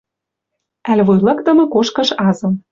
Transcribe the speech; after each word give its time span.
Ӓль 0.91 1.03
вуй 1.05 1.19
лыкдымы 1.25 1.65
кошкыш 1.73 2.09
азым. 2.27 2.53